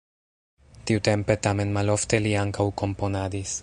[0.91, 3.59] Tiutempe, tamen malofte li ankaŭ komponadis.